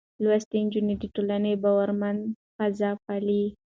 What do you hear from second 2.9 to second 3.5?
پالي.